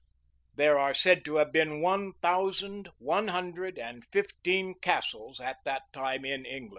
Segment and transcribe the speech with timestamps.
[0.55, 5.83] There are said to have been one thousand one hundred and fifteen castles at that
[5.93, 6.69] time in England.